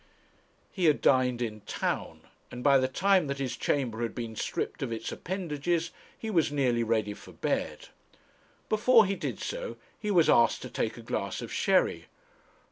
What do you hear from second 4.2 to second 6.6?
stripped of its appendages, he was